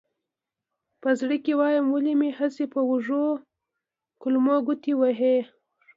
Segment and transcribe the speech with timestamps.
[1.01, 3.25] په زړه کې وایم ولې مې هسې په وږو
[4.21, 5.37] کولمو ګوتې وهې.